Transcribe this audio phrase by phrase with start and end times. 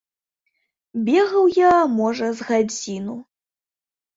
[1.09, 3.15] Бегаў я, можа, з гадзіну.